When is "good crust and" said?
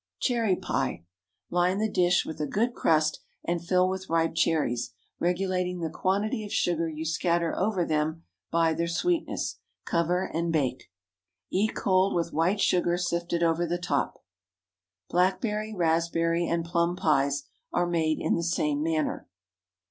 2.47-3.63